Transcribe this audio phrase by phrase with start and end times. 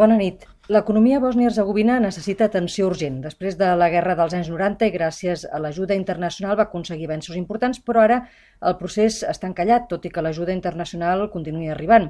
[0.00, 0.46] Bona nit.
[0.72, 3.18] L'economia bòsnia-herzegovina necessita atenció urgent.
[3.20, 7.36] Després de la guerra dels anys 90 i gràcies a l'ajuda internacional va aconseguir avenços
[7.36, 8.16] importants, però ara
[8.70, 12.08] el procés està encallat, tot i que l'ajuda internacional continuï arribant.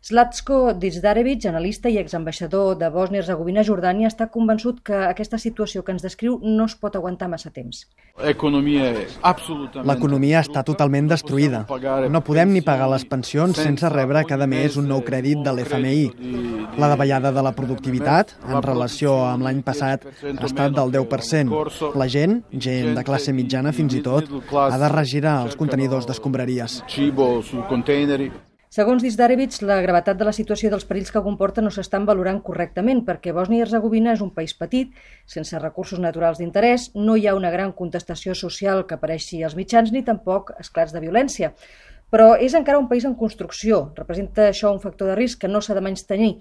[0.00, 5.90] Slatko Dizdarevic, analista i exambaixador de Bòsnia-Herzegovina a Jordània, està convençut que aquesta situació que
[5.92, 7.86] ens descriu no es pot aguantar massa temps.
[8.18, 11.66] L'economia està totalment destruïda.
[12.14, 16.04] No podem ni pagar les pensions sense rebre cada mes un nou crèdit de l'FMI.
[16.78, 21.94] La davallada de la productivitat, en relació amb l'any passat, ha estat del 10%.
[21.98, 24.24] La gent, gent de classe mitjana fins i tot,
[24.54, 26.82] ha de regirar els contenidors d'escombraries.
[28.68, 32.98] Segons Dizdarevic, la gravetat de la situació dels perills que comporta no s'estan valorant correctament
[33.06, 34.90] perquè Bòsnia i Herzegovina és un país petit,
[35.24, 39.94] sense recursos naturals d'interès, no hi ha una gran contestació social que apareixi als mitjans
[39.96, 41.54] ni tampoc esclats de violència.
[42.12, 45.64] Però és encara un país en construcció, representa això un factor de risc que no
[45.64, 46.34] s'ha de menys tenir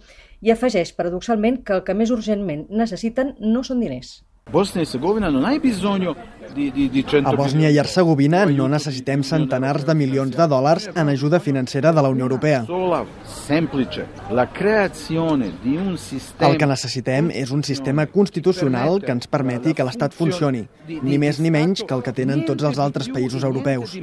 [0.44, 4.18] i afegeix, paradoxalment, que el que més urgentment necessiten no són diners.
[4.52, 6.16] Bosnia i Herzegovina non hai bisogno
[6.54, 10.90] di, di, di 100 A Bòsnia i Herzegovina no necessitem centenars de milions de dòlars
[10.96, 12.66] en ajuda financera de la Unió Europea.
[16.40, 21.40] El que necessitem és un sistema constitucional que ens permeti que l'Estat funcioni, ni més
[21.40, 23.98] ni menys que el que tenen tots els altres països europeus.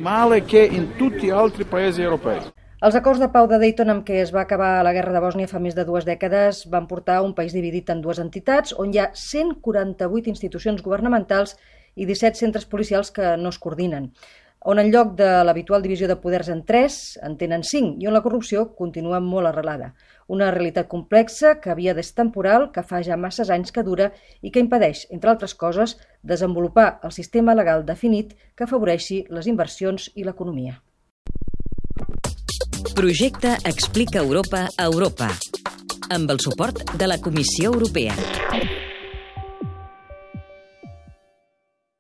[2.83, 5.47] Els acords de pau de Dayton amb què es va acabar la guerra de Bòsnia
[5.50, 8.98] fa més de dues dècades van portar un país dividit en dues entitats on hi
[8.98, 11.55] ha 148 institucions governamentals
[11.95, 14.11] i 17 centres policials que no es coordinen
[14.72, 18.17] on en lloc de l'habitual divisió de poders en tres, en tenen cinc, i on
[18.17, 19.91] la corrupció continua molt arrelada.
[20.36, 24.08] Una realitat complexa que havia d'és temporal, que fa ja masses anys que dura
[24.41, 30.08] i que impedeix, entre altres coses, desenvolupar el sistema legal definit que afavoreixi les inversions
[30.17, 30.80] i l'economia.
[32.95, 35.28] Projecte Explica Europa a Europa
[36.14, 38.73] amb el suport de la Comissió Europea.